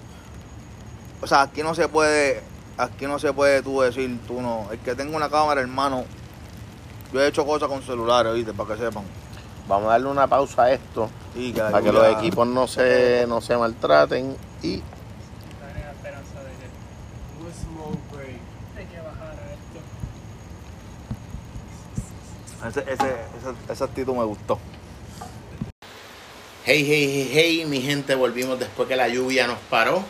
[1.21, 2.41] O sea, aquí no se puede.
[2.77, 4.67] Aquí no se puede tú decir, tú no.
[4.71, 6.05] El que tenga una cámara, hermano.
[7.13, 8.53] Yo he hecho cosas con celulares, ¿viste?
[8.53, 9.03] Para que sepan.
[9.67, 13.25] Vamos a darle una pausa a esto, que la para que los equipos no se,
[13.27, 14.35] no se maltraten.
[14.61, 18.39] Y Están en la esperanza de que un small break
[18.77, 19.79] hay que bajar a esto.
[22.67, 22.85] Ese,
[23.69, 24.57] ese, actitud me gustó.
[26.65, 30.01] Hey, hey, hey, hey, mi gente, volvimos después que la lluvia nos paró.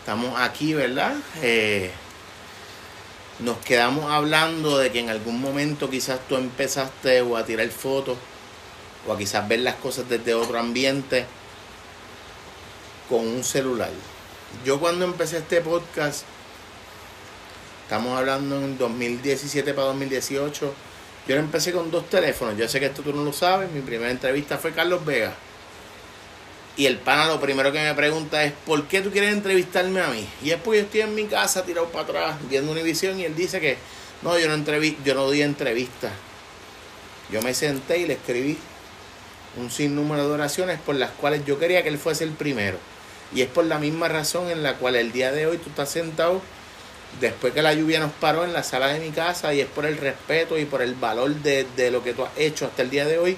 [0.00, 1.14] Estamos aquí, ¿verdad?
[1.40, 1.90] Eh,
[3.38, 8.18] nos quedamos hablando de que en algún momento quizás tú empezaste o a tirar fotos
[9.08, 11.24] o a quizás ver las cosas desde otro ambiente
[13.08, 13.90] con un celular.
[14.62, 16.24] Yo cuando empecé este podcast,
[17.84, 20.74] estamos hablando en 2017 para 2018,
[21.26, 22.56] yo empecé con dos teléfonos.
[22.56, 25.34] Yo sé que esto tú no lo sabes, mi primera entrevista fue Carlos Vega.
[26.76, 30.08] Y el pana lo primero que me pregunta es, ¿por qué tú quieres entrevistarme a
[30.08, 30.26] mí?
[30.42, 33.36] Y es porque yo estoy en mi casa tirado para atrás viendo Univision y él
[33.36, 33.76] dice que
[34.22, 36.12] no, yo no, entrevi yo no doy entrevistas.
[37.30, 38.58] Yo me senté y le escribí
[39.58, 42.78] un sinnúmero de oraciones por las cuales yo quería que él fuese el primero.
[43.34, 45.90] Y es por la misma razón en la cual el día de hoy tú estás
[45.90, 46.40] sentado
[47.20, 49.86] después que la lluvia nos paró en la sala de mi casa y es por
[49.86, 52.90] el respeto y por el valor de, de lo que tú has hecho hasta el
[52.90, 53.36] día de hoy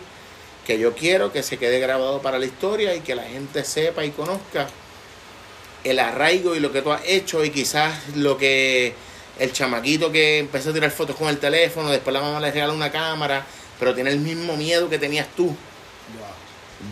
[0.67, 4.05] que yo quiero que se quede grabado para la historia y que la gente sepa
[4.05, 4.67] y conozca
[5.85, 8.95] el arraigo y lo que tú has hecho y quizás lo que
[9.39, 12.73] el chamaquito que empezó a tirar fotos con el teléfono, después la mamá le regaló
[12.73, 13.45] una cámara,
[13.79, 15.55] pero tiene el mismo miedo que tenías tú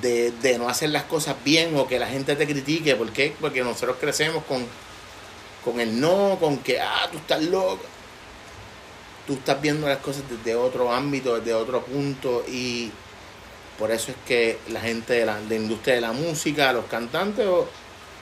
[0.03, 2.97] de, de no hacer las cosas bien o que la gente te critique.
[2.97, 3.35] ¿Por qué?
[3.41, 4.67] Porque nosotros crecemos con,
[5.65, 7.85] con el no, con que, ah, tú estás loco.
[9.27, 12.91] Tú estás viendo las cosas desde otro ámbito, desde otro punto y
[13.79, 16.87] por eso es que la gente de la, de la industria de la música, los
[16.87, 17.69] cantantes o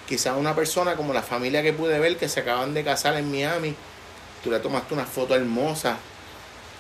[0.07, 3.31] quizás una persona como la familia que pude ver que se acaban de casar en
[3.31, 3.75] Miami,
[4.43, 5.97] tú le tomaste una foto hermosa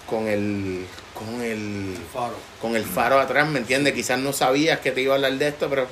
[0.06, 2.34] con el con el, faro.
[2.60, 3.92] con el faro atrás, ¿me entiendes?
[3.92, 5.86] Quizás no sabías que te iba a hablar de esto, pero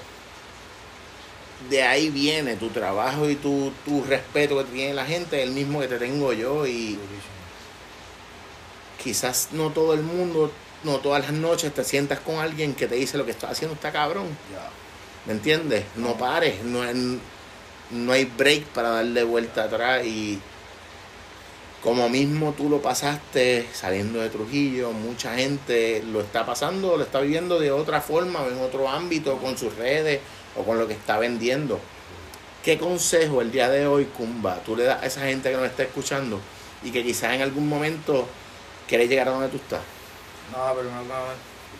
[1.71, 5.81] de ahí viene tu trabajo y tu, tu respeto que tiene la gente, el mismo
[5.81, 6.99] que te tengo yo y
[9.03, 10.51] quizás no todo el mundo,
[10.85, 13.75] no todas las noches te sientas con alguien que te dice lo que estás haciendo
[13.75, 14.27] está cabrón.
[15.27, 15.85] ¿me entiendes?
[15.97, 17.21] No pares, no, hay-
[17.91, 20.41] no hay break para darle vuelta atrás y
[21.83, 27.21] como mismo tú lo pasaste saliendo de Trujillo, mucha gente lo está pasando, lo está
[27.21, 30.21] viviendo de otra forma en otro ámbito, con sus redes
[30.59, 31.81] o con lo que está vendiendo.
[32.65, 35.67] ¿Qué consejo el día de hoy, Kumba, tú le das a esa gente que nos
[35.67, 36.41] está escuchando
[36.83, 38.27] y que quizás en algún momento
[38.89, 39.81] quiere llegar a donde tú estás?
[40.53, 41.35] Nada, primero que nada,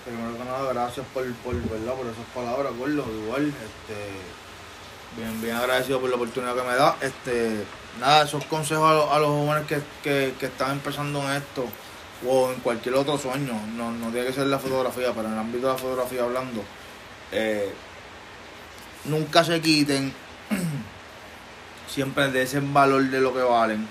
[0.05, 1.95] primero que nada, gracias por, por, ¿verdad?
[1.95, 3.05] por esas palabras, Gordo.
[3.25, 6.97] Igual, este, bien, bien agradecido por la oportunidad que me da.
[7.01, 7.65] Este,
[8.01, 11.67] nada, esos consejos a, los- jóvenes que, que, que están empezando en esto
[12.27, 15.39] o en cualquier otro sueño, no, no tiene que ser la fotografía, pero en el
[15.41, 16.63] ámbito de la fotografía hablando,
[17.33, 17.73] eh,
[19.09, 20.13] nunca se quiten,
[21.89, 23.87] siempre desen valor de lo que valen.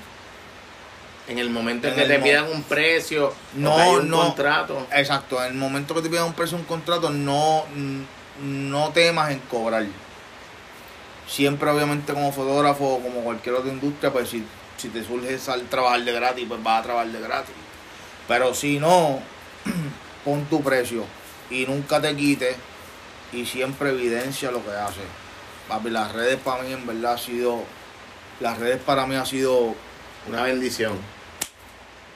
[1.28, 4.10] En el momento en En que te pidan un precio, No, o que hay un
[4.10, 4.18] no.
[4.20, 7.66] contrato, Exacto, en el momento que te pidan un precio un contrato, no,
[8.42, 9.86] no temas en cobrar.
[11.28, 14.46] Siempre, obviamente, como fotógrafo o como cualquier otra industria, pues si,
[14.78, 17.56] si te surge sal, trabajar de gratis, pues vas a trabajar de gratis.
[18.30, 19.20] Pero si no,
[20.24, 21.04] pon tu precio
[21.50, 22.56] y nunca te quites
[23.34, 25.04] y siempre evidencia lo que haces.
[25.68, 27.64] Papi, las redes para mí en verdad ha sido,
[28.40, 29.76] las redes para mí ha sido
[30.28, 30.94] una bendición.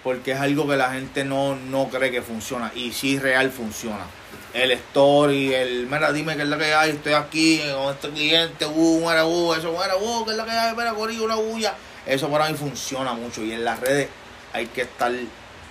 [0.03, 4.03] porque es algo que la gente no, no cree que funciona y sí real funciona.
[4.51, 8.65] El story, el mira, dime qué es lo que hay, estoy aquí con este cliente,
[8.65, 11.75] uh, mira, uh, eso, mira, uh, qué es lo que hay, mira, corillo, una bulla.
[12.07, 14.07] Eso para mí funciona mucho y en las redes
[14.53, 15.11] hay que estar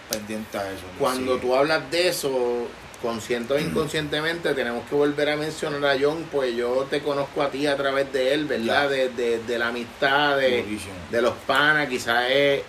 [0.08, 0.84] pendiente a eso.
[0.98, 1.40] Cuando Sí.
[1.40, 2.68] tú hablas de eso,
[3.02, 7.50] consciente o inconscientemente, tenemos que volver a mencionar a John, pues yo te conozco a
[7.50, 8.88] ti a través de él, ¿verdad?
[8.90, 10.62] De, de- de la amistad, de,
[11.10, 12.62] de los panas, quizás es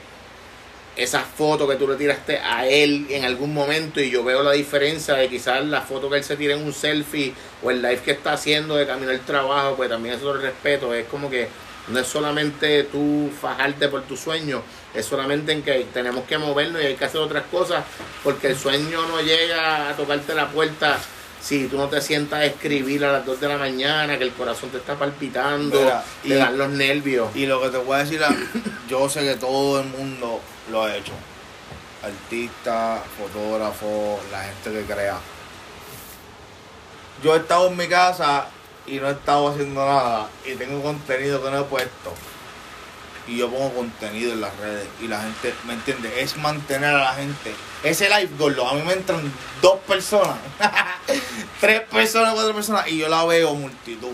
[0.95, 4.51] esa foto que tú le tiraste a él en algún momento y yo veo la
[4.51, 7.99] diferencia de quizás la foto que él se tira en un selfie o el live
[8.03, 11.47] que está haciendo de camino al trabajo, pues también eso lo respeto, es como que
[11.87, 14.61] no es solamente tú fajarte por tu sueño,
[14.93, 17.83] es solamente en que tenemos que movernos y hay que hacer otras cosas
[18.23, 20.97] porque el sueño no llega a tocarte la puerta
[21.41, 24.31] si tú no te sientas a escribir a las 2 de la mañana, que el
[24.33, 27.35] corazón te está palpitando, Mira, te y- dan los nervios.
[27.35, 28.21] Y lo que te voy a decir,
[28.87, 30.39] yo sé que todo el mundo
[30.71, 31.13] lo ha hecho.
[32.03, 35.17] Artista, fotógrafo, la gente que crea.
[37.23, 38.45] Yo he estado en mi casa
[38.85, 42.13] y no he estado haciendo nada y tengo contenido que no he puesto.
[43.27, 46.21] Y yo pongo contenido en las redes y la gente, ¿me entiende?
[46.21, 47.53] Es mantener a la gente.
[47.83, 49.31] Ese live, gordo, a mí me entran
[49.61, 50.37] dos personas,
[51.59, 54.09] tres personas, cuatro personas y yo la veo multitud.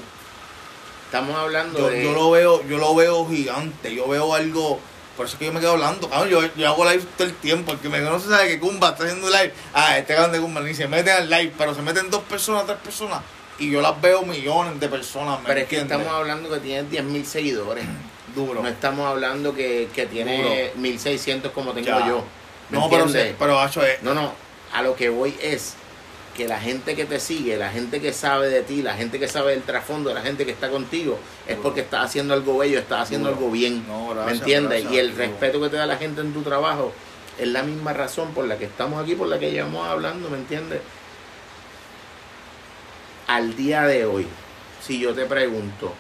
[1.06, 2.04] Estamos hablando Yo, de...
[2.04, 4.78] yo lo veo, yo lo veo gigante, yo veo algo
[5.16, 6.30] Por eso es que yo me quedo hablando, cabrón.
[6.30, 7.72] Yo, yo hago live todo el tiempo.
[7.72, 9.54] El que me conoce sabe que Kumba está haciendo live.
[9.74, 12.66] Ah, este cabrón de Kumba ni se mete al live, pero se meten dos personas,
[12.66, 13.22] tres personas.
[13.58, 15.40] Y yo las veo millones de personas.
[15.40, 15.98] ¿me Pero es que entiendes?
[16.08, 17.86] estamos hablando que tienes 10.000 seguidores.
[18.36, 18.62] duro.
[18.62, 22.08] No estamos hablando que, que tiene 1.600 como tengo Ya.
[22.08, 22.24] yo.
[22.70, 23.32] ¿Me No, pero, entiendes?
[23.32, 24.02] se- pero hacho, es.
[24.04, 24.34] No, no,
[24.74, 25.76] a lo que voy es
[26.36, 29.28] que la gente que te sigue, la gente que sabe de ti, la gente que
[29.28, 31.64] sabe del trasfondo, la gente que está contigo, es Duro.
[31.64, 33.40] porque estás haciendo algo bello, estás haciendo Duro.
[33.40, 33.88] algo bien.
[33.88, 34.82] No, ¿Me entiendes?
[34.84, 35.24] gracias, y el duro.
[35.24, 36.94] respeto que te da la gente en tu trabajo
[37.40, 40.38] es la misma razón por la que estamos aquí, por la que llevamos hablando, ¿me
[40.38, 40.82] entiendes?
[43.28, 44.26] Al día de hoy,
[44.86, 45.94] si yo te pregunto,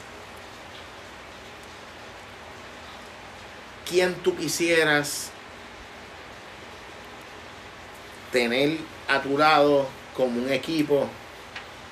[3.89, 5.29] ¿quién tú quisieras
[8.31, 11.07] tener a tu lado como un equipo?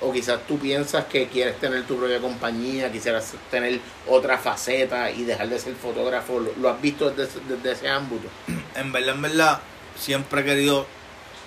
[0.02, 5.24] O quizás tú piensas que quieres tener tu propia compañía, quisieras tener otra faceta y
[5.24, 6.42] dejar de ser fotógrafo.
[6.60, 8.28] ¿Lo, has visto desde, desde ese ámbito?
[8.76, 9.60] En verdad, en verdad,
[9.98, 10.86] siempre he querido.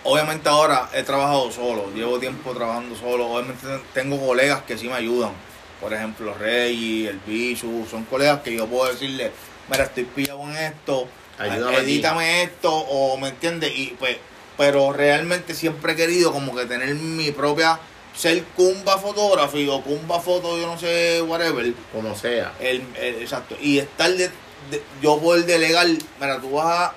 [0.03, 3.27] Obviamente ahora he trabajado solo, llevo tiempo trabajando solo.
[3.27, 5.33] Obviamente tengo colegas que sí me ayudan.
[5.79, 9.31] Por ejemplo, Rey, el Bichu, son colegas que yo puedo decirle,
[9.71, 11.07] mira, estoy pillado en esto,
[11.39, 11.85] Ayúdame aquí".
[11.93, 14.17] edítame esto, o me entiendes, y pues,
[14.57, 17.79] pero realmente siempre he querido como que tener mi propia,
[18.17, 22.53] ser Kumba Photography o Kumba Foto, yo no sé, whatever, Como sea.
[22.59, 23.57] el, el- exacto.
[23.61, 24.29] Y estar de,
[24.71, 25.87] de- yo poder delegar,
[26.21, 26.95] mira, tú vas a,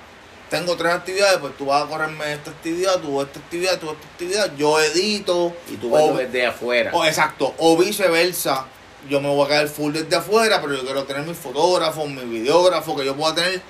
[0.49, 4.07] tengo tres actividades, pues tú vas a correrme esta actividad, tú esta actividad, tú esta
[4.07, 5.55] actividad, yo edito.
[5.71, 6.89] Y tú ves o, desde afuera.
[6.93, 8.65] o exacto, o viceversa.
[9.09, 12.21] Yo me voy a quedar full desde afuera, pero yo quiero tener mis fotógrafos, mi
[12.23, 13.61] videógrafo, que yo pueda tener,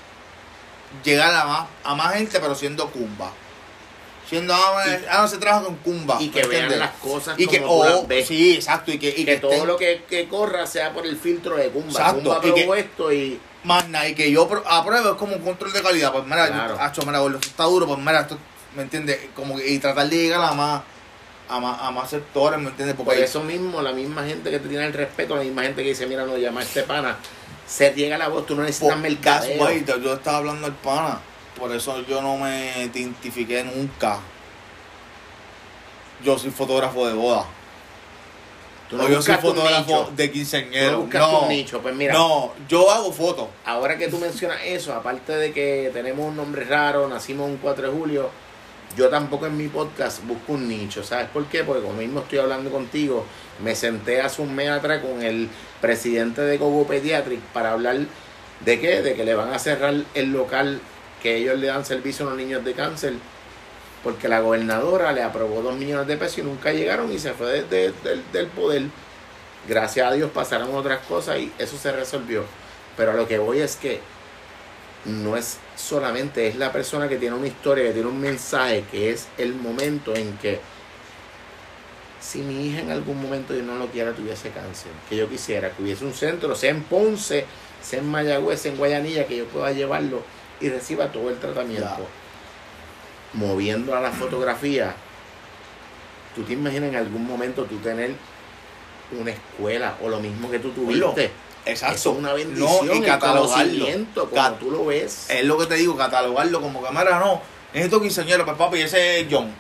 [1.04, 3.32] llegar a más, a más gente, pero siendo Kumba.
[4.30, 6.18] Siendo, ah, Y- ah, no se trabaja con Kumba.
[6.22, 9.26] y que ¿me vean las cosas y que, tú oh, sí, exacto, y que, y
[9.26, 11.90] que todo estén- lo que, que corra sea por el filtro de Kumba.
[11.90, 15.72] Exacto, y que- esto y más nada, y que yo apruebe es como un control
[15.74, 16.12] de calidad.
[16.12, 16.76] Pues mira, Claro.
[16.76, 18.38] yo, acho, mira, esto está duro, pues mira, esto,
[18.76, 19.20] ¿me entiendes?
[19.36, 20.82] Como que, y tratar de llegar a más,
[21.52, 22.96] a más, a más sectores, ¿me entiendes?
[22.96, 25.84] por Porque eso mismo la misma gente que te tiene el respeto, la misma gente
[25.84, 27.18] que dice, mira, no llama a este pana,
[27.68, 29.64] se llega la voz, tú no necesitas por- mercadeo.
[29.64, 31.20] why, yo estaba hablando al pana.
[31.60, 34.20] Por eso yo no me identifiqué nunca.
[36.24, 37.46] Yo soy fotógrafo de boda.
[38.90, 40.12] Tú no o yo soy fotógrafo nicho.
[40.16, 41.08] de quinceañero.
[41.12, 41.82] no nicho.
[41.82, 43.48] Pues mira, no, yo hago fotos.
[43.66, 47.90] ahora que tú mencionas eso, aparte de que tenemos un nombre raro, nacimos un 4
[47.92, 48.30] de julio,
[48.98, 51.04] yo tampoco en mi podcast busco un nicho.
[51.04, 51.64] ¿Sabes por qué?
[51.64, 53.26] Porque como mismo estoy hablando contigo,
[53.64, 55.50] me senté hace un mes atrás con el
[55.80, 57.98] presidente de Gogo Pediatric para hablar
[58.62, 60.80] de qué, de que le van a cerrar el local
[61.22, 63.14] que ellos le dan servicio a los niños de cáncer.
[64.04, 67.48] Porque la gobernadora le aprobó dos millones de pesos y nunca llegaron y se fue
[67.52, 68.84] de- de- del- del poder.
[69.68, 72.44] Gracias a Dios pasaron otras cosas y eso se resolvió.
[72.98, 74.00] Pero lo que voy es que
[75.06, 79.12] no es solamente, es la persona que tiene una historia, que tiene un mensaje, que
[79.12, 80.60] es el momento en que
[82.20, 85.72] si mi hija en algún momento yo no lo quiera tuviese cáncer, que yo quisiera
[85.72, 87.46] que hubiese un centro, sea en Ponce,
[87.82, 90.22] sea en Mayagüez, sea en Guayanilla, que yo pueda llevarlo
[90.60, 91.88] y reciba todo el tratamiento.
[91.88, 93.40] Ya.
[93.40, 94.94] Moviendo a la fotografía,
[96.36, 98.12] tú te imaginas en algún momento tú tener
[99.20, 101.32] una escuela o lo mismo que tú tuviste.
[101.66, 101.96] Exacto.
[101.96, 103.86] Eso es una bendición, No, y catalogarlo.
[104.16, 105.30] como Cat- tú lo ves.
[105.30, 107.42] Es lo que te digo, catalogarlo como que, mira, no,
[107.74, 109.54] necesito quinceañero, pues papi, ese es John.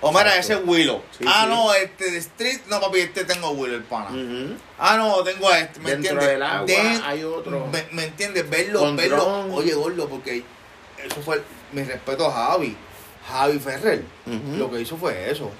[0.00, 1.00] O mira, ese es Willow.
[1.18, 1.48] Sí, ah, sí.
[1.54, 4.10] no, este de Street, no, papi, este tengo Willow, el pana.
[4.78, 6.28] Ah, no, tengo a este, ¿me Dentro entiendes?
[6.28, 7.66] del agua De- hay otro.
[7.72, 8.48] Me, me entiendes?
[8.48, 9.46] Verlo, verlo.
[9.54, 10.44] Oye, gordo, porque
[11.04, 11.42] eso fue
[11.72, 12.76] mi respeto a Javi.
[13.26, 14.04] Javi Ferrer.
[14.58, 15.50] Lo que hizo fue eso.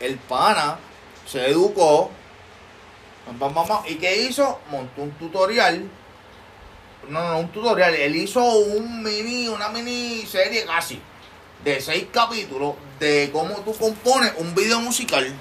[0.00, 0.78] El pana
[1.26, 2.06] se educó.
[2.06, 2.10] pam, pam, pam, pam,
[3.88, 4.60] ¿Y qué hizo?
[4.70, 5.88] Montó un tutorial.
[7.08, 7.94] No, no, un tutorial.
[7.94, 11.00] Él hizo un mini, una mini serie casi.
[11.64, 12.74] De seis capítulos.
[12.98, 15.32] De cómo tú compones un video musical.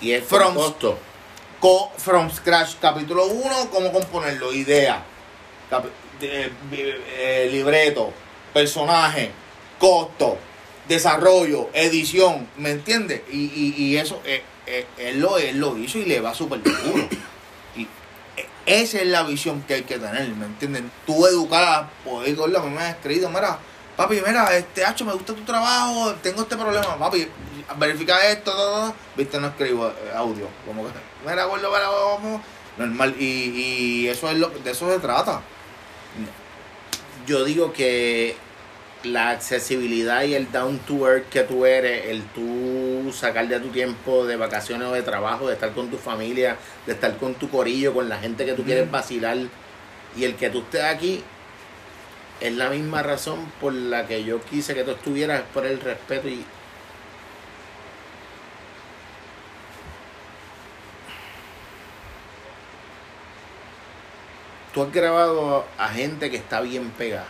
[0.00, 0.98] Y es From- costo.
[1.60, 5.02] Co- from scratch, capítulo 1, cómo componerlo, idea,
[6.20, 8.12] de- eh, libreto,
[8.54, 9.32] personaje,
[9.80, 10.38] costo,
[10.86, 13.22] desarrollo, edición, ¿me entiendes?
[13.32, 16.62] Y, y, y eso, eh, eh, él, lo, él lo hizo y le va súper
[16.62, 17.08] duro.
[17.76, 17.82] Y
[18.36, 20.82] eh, esa es la visión que hay que tener, ¿me entiendes?
[21.06, 23.58] Tú educar a poder con me has escrito, mira,
[23.96, 27.28] papi, mira, este hacho, me gusta tu trabajo, tengo este problema, papi,
[27.78, 30.92] verifica esto, viste, no escribo eh, audio, como que,
[31.26, 32.40] mira, gordo, mira, vamos,
[32.76, 35.40] normal, y, y eso es lo, de eso se trata.
[37.26, 38.36] Yo digo que
[39.04, 43.68] la accesibilidad y el down to earth que tú eres, el tú sacar de tu
[43.68, 46.56] tiempo de vacaciones o de trabajo, de estar con tu familia,
[46.86, 49.36] de estar con tu corillo, con la gente que tú quieres vacilar,
[50.16, 51.22] Y el que tú estés aquí
[52.40, 56.28] es la misma razón por la que yo quise que tú estuvieras, por el respeto
[56.28, 56.44] y...
[64.74, 67.26] Tú has grabado a gente que está bien pegada,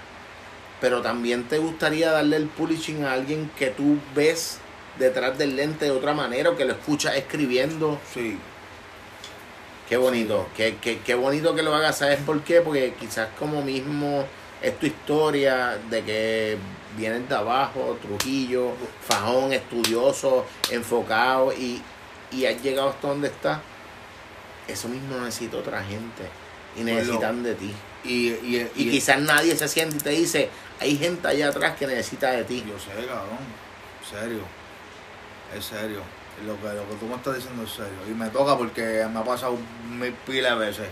[0.80, 4.58] pero también te gustaría darle el publishing a alguien que tú ves
[4.98, 7.98] detrás del lente de otra manera o que lo escuchas escribiendo.
[8.12, 8.38] Sí.
[9.88, 11.98] Qué bonito, qué, qué, qué bonito que lo hagas.
[11.98, 12.60] ¿Sabes por qué?
[12.60, 14.24] Porque quizás como mismo
[14.60, 16.58] es tu historia de que
[16.96, 18.72] vienes de abajo, Trujillo,
[19.06, 21.80] fajón, estudioso, enfocado y,
[22.32, 23.60] y has llegado hasta donde estás.
[24.66, 26.24] Eso mismo necesita otra gente
[26.76, 27.72] y necesitan de ti.
[28.04, 31.86] Y, y, Y quizás nadie se siente y te dice, hay gente allá atrás que
[31.86, 32.64] necesita de ti.
[32.66, 33.38] Yo sé, cabrón.
[34.08, 34.40] Serio.
[35.56, 36.02] Es serio.
[36.46, 37.98] Lo que, lo que tú me estás diciendo es serio.
[38.08, 39.58] Y me toca porque me ha pasado
[39.90, 40.88] mil pilas de veces.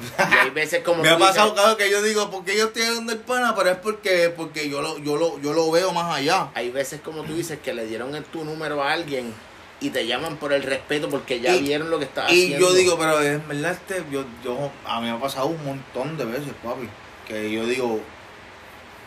[0.00, 3.12] Y hay veces como me ha pasado, dices, que yo digo, porque yo estoy dando
[3.12, 3.54] el pana?
[3.54, 6.50] Pero es porque, porque yo, lo, yo, lo, yo lo veo más allá.
[6.54, 9.34] hay veces como tú dices que le dieron tu número a alguien
[9.80, 12.68] y te llaman por el respeto porque ya Y- vieron lo que estás Y haciendo.
[12.68, 16.16] yo digo, pero en verdad, este, yo, yo, a mí me ha pasado un montón
[16.18, 16.88] de veces, papi.
[17.26, 18.00] Que yo digo,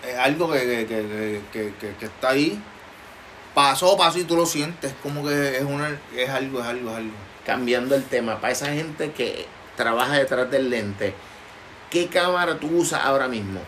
[0.07, 2.59] es algo que, que, que, que, que- que está ahí.
[3.53, 4.93] Pasó, pasó y tú lo sientes.
[5.03, 7.13] Como que es, una, es algo, es algo, es algo.
[7.45, 11.13] cambiando el tema, para esa gente que trabaja detrás del lente,
[11.91, 13.59] ¿qué cámara tú usas ahora mismo?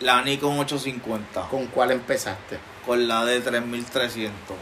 [0.00, 2.58] La Nikon 850 ¿Con cuál empezaste?
[2.86, 4.56] con la de 3300.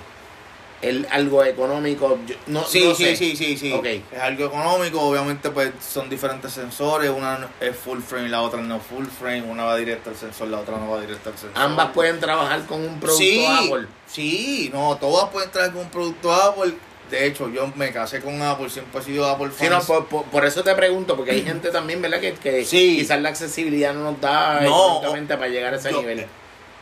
[0.83, 2.19] ¿El, algo económico?
[2.27, 3.17] Yo- no, Sí, no sí, sé.
[3.17, 3.73] sí, sí, sí.
[4.12, 8.79] Es algo económico, obviamente pues son diferentes sensores, una es full frame, la otra no
[8.79, 11.61] full frame, una va directa al sensor, la otra no va directa al sensor.
[11.62, 13.87] Ambas pueden trabajar con un producto sí, Apple.
[14.07, 16.75] Sí, no, todas pueden traer con un producto Apple.
[17.11, 20.25] De hecho, yo me casé con Apple, siempre he sido Apple Sí, no, por, por-
[20.25, 22.19] por eso te pregunto, porque hay gente también, ¿verdad?
[22.21, 22.97] Que, que Sí.
[22.99, 24.67] quizás la accesibilidad no nos da No,
[24.99, 26.27] económicamente para llegar a ese Yo- nivel.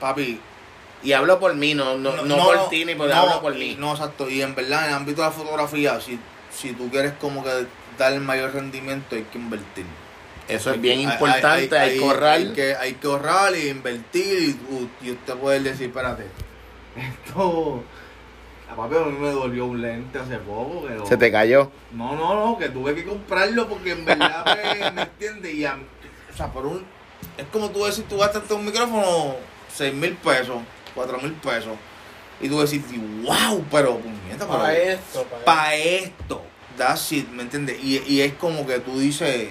[0.00, 0.40] Papi,
[1.04, 3.76] Y hablo por mí, no, no, no, por ti ni por no, hablo por mí.
[3.78, 4.28] No, exacto.
[4.30, 6.18] Y en verdad, en el ámbito de la fotografía, si,
[6.50, 7.66] si tú quieres como que
[7.98, 9.84] dar el mayor rendimiento, hay que invertir.
[10.48, 12.32] Eso es Hay- bien hay- importante, hay, que ahorrar.
[12.32, 14.56] Hay que, hay que ahorrar y invertir
[15.02, 16.26] y, usted puede decir, espérate,
[16.96, 17.82] esto...
[18.70, 20.86] A papi a mí me dolió un lente hace poco.
[20.88, 21.70] Que lo- Se te cayó.
[21.92, 25.54] No, no, no, que tuve que comprarlo porque en verdad me, ¿me entiendes?
[25.54, 25.76] Y a-
[26.32, 26.82] o sea, por un...
[27.36, 29.36] Es como tú decir, tú gastaste un micrófono
[29.74, 30.56] 6 mil pesos,
[30.94, 31.74] 4 mil pesos.
[32.40, 32.82] Y tú decís,
[33.22, 36.42] wow, pero puñeta, pero esto, para esto,
[36.76, 37.78] that's it, ¿me entiendes?
[37.82, 39.48] Y, y es como que tú dices,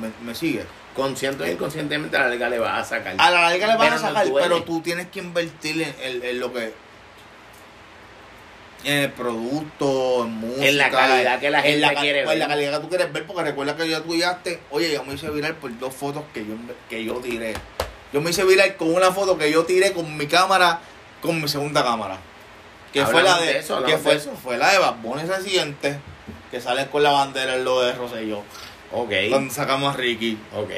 [0.00, 0.64] me, me sigue.
[0.94, 3.14] Consciente o inconscientemente a la larga le vas a sacar.
[3.18, 4.48] A la larga le vas a no sacar, duele.
[4.48, 6.72] pero tú tienes que invertir en, en- en lo que.
[8.84, 10.68] En el producto, en música.
[10.68, 12.54] En la calidad que la en gente la quiere pues, En la ver.
[12.56, 14.60] calidad que tú quieres ver, porque recuerda que ya tú llegaste.
[14.70, 16.54] Oye, yo me hice viral por dos fotos que yo,
[16.88, 17.54] que yo tiré.
[18.12, 20.80] Yo me hice viral con una foto que yo tiré con mi cámara,
[21.20, 22.18] con mi segunda cámara.
[22.92, 23.46] Que fue la de.
[23.46, 24.32] de eso, que fue, de eso.
[24.42, 25.98] fue la de Bad Bunny reciente,
[26.50, 28.42] que sale con la bandera en lo de Rosselló.
[28.92, 30.38] Ok, Cuando sacamos a Ricky.
[30.56, 30.70] ok.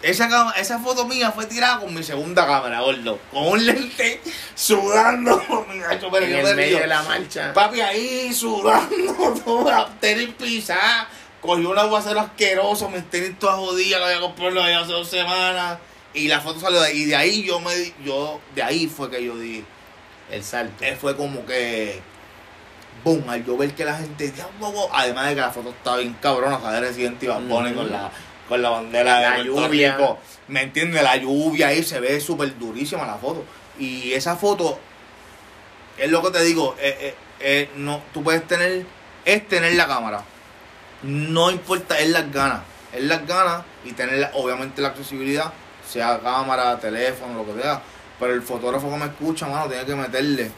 [0.00, 3.18] Esa, esa foto mía fue tirada con mi segunda cámara, gordo.
[3.32, 4.20] Con un lente
[4.54, 5.42] sudando.
[5.68, 7.52] Me- En yo el me medio de la marcha.
[7.52, 11.08] Papi ahí sudando, toda tenis pisada.
[11.40, 15.78] Cogió un aguacero asqueroso, mis tenis todas jodidas, que había comprado allá hace dos semanas.
[16.18, 17.02] Y la foto salió de ahí.
[17.02, 19.64] Y de ahí yo me di- yo, de ahí fue que yo di.
[20.30, 20.84] El salto.
[20.84, 22.00] eh, Fue como que.
[23.04, 24.30] Boom, al yo ver que la gente.
[24.30, 27.74] "Diablo, Además de que la foto estaba bien cabrona, saber Resident Evil Ujú.
[27.74, 28.10] con la
[28.48, 29.96] con la bandera La de Puerto lluvia.
[29.96, 30.18] Rico.
[30.48, 31.02] ¿Me entiendes?
[31.02, 33.44] La lluvia ahí se ve súper durísima la foto.
[33.78, 34.78] Y esa foto,
[35.98, 38.84] es lo que te digo, eh, eh, eh, no, tú puedes tener,
[39.24, 40.24] es tener la cámara.
[41.02, 42.60] No importa, es las ganas.
[42.92, 45.52] Es las ganas y tener la- obviamente la accesibilidad,
[45.88, 47.80] sea cámara, teléfono, lo que sea.
[48.20, 50.50] Pero el fotógrafo que me escucha, mano, tiene que meterle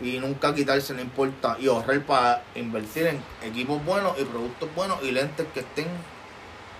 [0.00, 1.56] y nunca quitarse, no importa.
[1.58, 5.86] Y ahorrar para invertir en equipos buenos y productos buenos y lentes que estén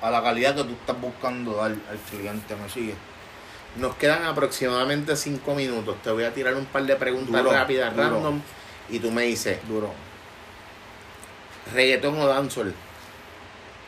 [0.03, 2.55] a la calidad que tú estás buscando dar al cliente.
[2.57, 2.95] ¿Me sigue?
[3.77, 5.97] Nos quedan aproximadamente cinco minutos.
[6.03, 8.11] Te voy a tirar un par de preguntas Duro, rápidas, duro.
[8.11, 8.41] random.
[8.91, 9.93] Y tú me dices, Duro.
[11.75, 12.75] reggaetón o dancehall,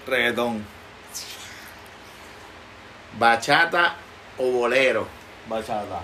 [0.06, 0.64] Reggaetón.
[3.18, 3.94] bachata
[4.38, 5.06] o bolero.
[5.48, 6.00] Bachata.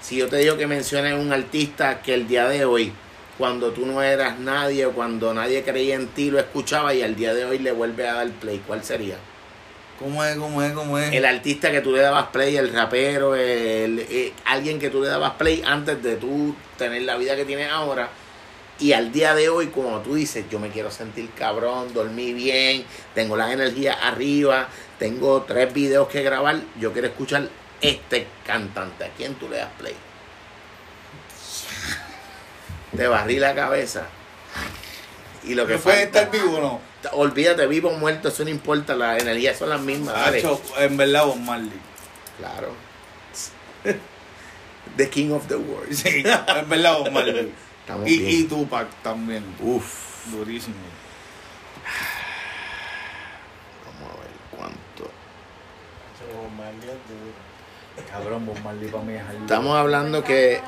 [0.00, 2.92] Si yo te digo que menciones un artista que el día de hoy,
[3.38, 7.16] cuando tú no eras nadie o cuando nadie creía en ti, lo escuchaba y al
[7.16, 9.16] día de hoy le vuelve a dar play, ¿cuál sería?
[9.98, 10.36] ¿Cómo es?
[10.36, 10.72] ¿Cómo es?
[10.72, 11.12] ¿Cómo es?
[11.12, 15.08] El artista que tú le dabas play, el rapero, el, eh, alguien que tú le
[15.08, 18.10] dabas play antes de tú tener la vida que tienes ahora
[18.80, 22.84] Y al día de hoy, como tú dices, yo me quiero sentir cabrón, dormí bien,
[23.14, 24.68] tengo las energías arriba,
[24.98, 27.48] tengo tres videos que grabar, yo quiero escuchar
[27.80, 29.04] este cantante.
[29.04, 29.94] ¿A quién tú le das play?
[32.96, 34.06] Te barrí la cabeza.
[35.44, 36.80] Y lo que ¿Que puede falta- estar vivo o no?
[37.12, 40.16] Olvídate, vivo o muerto, eso no importa, las energías son las mismas.
[40.78, 41.70] en verdad, Bob Marley.
[42.38, 42.72] Claro.
[44.96, 45.92] The King of the World.
[45.92, 47.52] Sí, en verdad, Bob Marley.
[47.84, 48.40] Estamos Y, bien.
[48.40, 49.44] y Tupac también.
[49.60, 50.26] Uf.
[50.32, 50.74] Durísimo.
[53.84, 55.10] Vamos a ver cuánto.
[58.10, 59.40] Cabrón, Bob Marley para mí es algo.
[59.42, 60.60] Estamos hablando que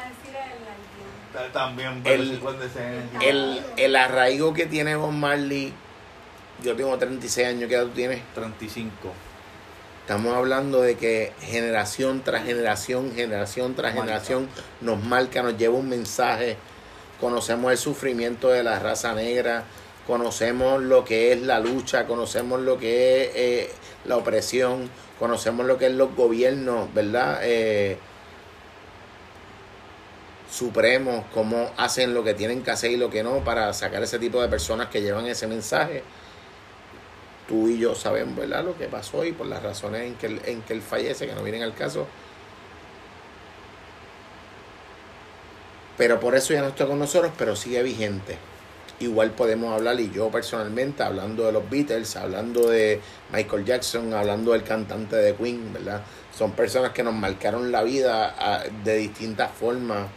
[1.52, 3.02] También, ser.
[3.22, 5.72] el, el arraigo que tiene Bob Marley,
[6.62, 8.22] yo tengo 36 años, ¿qué edad tú tienes?
[8.34, 8.90] 35.
[10.02, 14.06] Estamos hablando de que generación tras generación, generación tras Marca.
[14.06, 14.48] generación
[14.80, 16.56] nos marca, nos lleva un mensaje.
[17.20, 19.64] Conocemos el sufrimiento de la raza negra,
[20.06, 23.70] conocemos lo que es la lucha, conocemos lo que es eh,
[24.04, 27.40] la opresión, conocemos lo que es los gobiernos, ¿verdad?
[27.42, 27.96] Eh,
[30.50, 34.18] supremos, cómo hacen lo que tienen que hacer y lo que no para sacar ese
[34.18, 36.02] tipo de personas que llevan ese mensaje
[37.46, 38.64] tú y yo sabemos, ¿verdad?
[38.64, 41.42] Lo que pasó y por las razones en que en que él fallece, que no
[41.42, 42.06] vienen al caso.
[45.96, 48.36] Pero por eso ya no está con nosotros, pero sigue vigente.
[48.98, 54.52] Igual podemos hablar, y yo personalmente, hablando de los Beatles, hablando de Michael Jackson, hablando
[54.52, 56.02] del cantante de Queen, ¿verdad?
[56.36, 60.08] Son personas que nos marcaron la vida ah, de distintas formas.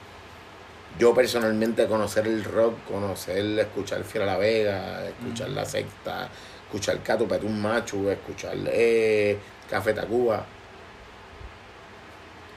[0.98, 6.30] Yo personalmente conocer el rock, conocer, escuchar Fiera La Vega, escuchar La Secta,
[6.66, 9.38] escuchar Cato Petún Machu, escuchar eh,
[9.70, 10.46] Café Tacuba,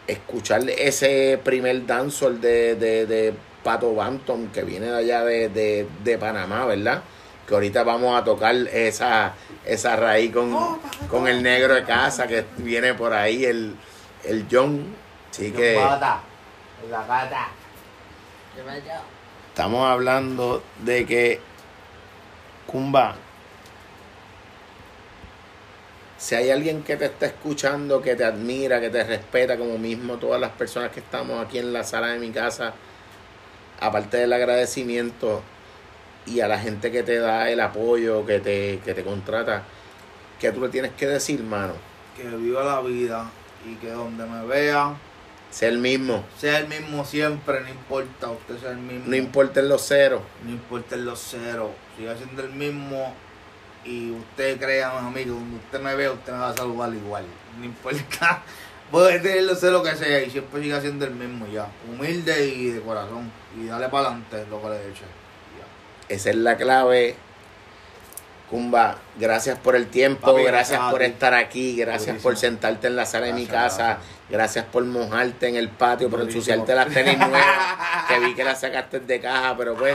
[0.07, 5.87] escuchar ese primer dancehall de, de, de Pato Banton que viene de allá de, de,
[6.03, 7.03] de Panamá, ¿verdad?
[7.47, 9.35] Que ahorita vamos a tocar esa,
[9.65, 10.53] esa raíz con,
[11.09, 13.75] con el negro de casa que viene por ahí, el,
[14.25, 14.95] el John.
[15.31, 15.75] Así que
[16.91, 17.49] La gata.
[19.49, 21.41] estamos hablando de que
[22.67, 23.15] Kumba,
[26.23, 30.19] si hay alguien que te está escuchando, que te admira, que te respeta, como mismo
[30.19, 32.75] todas las personas que estamos aquí en la sala de mi casa,
[33.81, 35.43] aparte del agradecimiento
[36.25, 39.65] y a la gente que te da el apoyo, que te, que te contrata,
[40.39, 41.73] que tú le tienes que decir, mano,
[42.17, 43.29] Que viva la vida
[43.69, 44.95] y que donde me vea
[45.51, 49.07] sé el mismo, sea el mismo siempre, no importa, usted sea el mismo.
[49.09, 53.13] no importa en los ceros, No importa los ceros, siga siendo el mismo
[53.85, 56.93] y usted crea, a mí, que donde usted me vea, usted me va a saludar
[56.95, 57.25] igual.
[57.59, 58.43] No importa,
[58.91, 61.67] puede tener los ceros que sea y siempre siga siendo el mismo ya.
[61.91, 63.31] Humilde y de corazón.
[63.59, 65.05] Y dale para adelante lo que le eche.
[65.59, 66.15] Ya.
[66.15, 67.17] esa es la clave.
[68.51, 73.07] Kumba, gracias por el tiempo, Papi, gracias por estar aquí, gracias por sentarte en la
[73.07, 74.22] sala de mi casa, gracias
[74.73, 77.45] por mojarte en el patio, por ensuciarte las tenis nuevas,
[78.09, 79.95] que vi que las sacaste de caja, pero pues,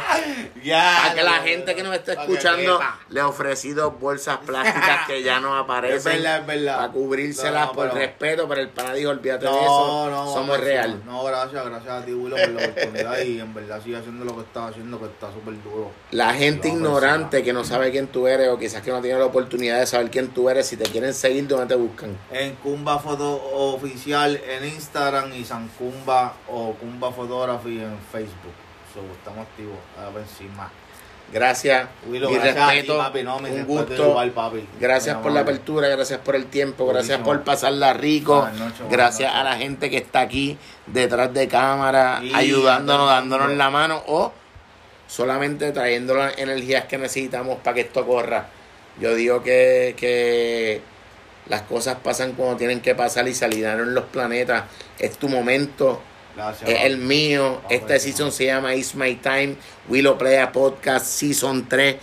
[0.63, 0.99] Ya.
[1.01, 2.79] para que la gente que nos está escuchando,
[3.09, 6.13] le ofrecí dos bolsas plásticas que ya no Es aparecen.
[6.13, 6.77] verdad, es verdad.
[6.77, 10.25] Para cubrírselas No, por pero- respeto, pero el pana dijo, olvídate de No, eso, no,
[10.27, 11.01] somos vamos, real.
[11.05, 14.35] No, gracias, gracias a ti, Willow, por la oportunidad y en verdad sigue haciendo lo
[14.35, 15.91] que estás haciendo, que está súper duro.
[16.11, 19.17] La gente No, ignorante que no sabe quién tú eres o quizás que no tiene
[19.19, 22.15] la oportunidad de saber quién tú eres, si te quieren seguir, ¿dónde te buscan?
[22.31, 28.53] En Kumba Foto Oficial en Instagram y San Kumba o Kumba Photography en Facebook.
[28.93, 30.69] So, estamos activos, a ver encima.
[31.31, 34.15] Gracias, Willow, mi gracias a ti, respeto, papi, no, mi un gusto.
[34.33, 34.65] papi.
[34.79, 39.43] Gracias por la apertura, gracias por el tiempo, gracias por pasarla rico, noches, gracias a
[39.43, 44.31] la gente que está aquí detrás de cámara, ayudándonos, dándonos la mano o
[45.07, 48.47] solamente trayendo las energías que necesitamos para que esto corra.
[48.99, 50.81] Yo digo que, que
[51.49, 54.63] las cosas pasan cuando tienen que pasar y se alinearon los planetas.
[54.99, 56.01] Es tu momento,
[56.35, 56.69] Gracias.
[56.69, 57.61] es el mío.
[57.69, 57.79] Sí.
[57.99, 59.55] season se llama It's My Time.
[59.87, 61.95] Willow Playa Podcast Season 3.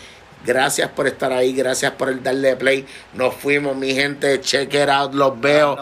[0.44, 2.86] Gracias por estar ahí, gracias por el darle play.
[3.14, 4.40] Nos fuimos, mi gente.
[4.40, 5.76] Check it out, los veo.